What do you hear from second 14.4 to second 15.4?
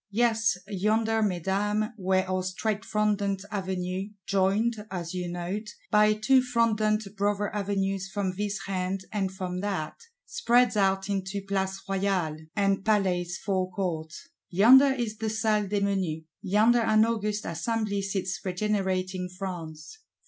yonder is the